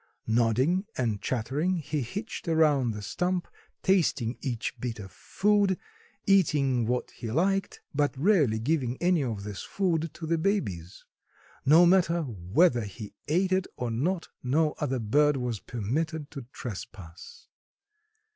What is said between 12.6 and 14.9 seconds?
he ate it or not, no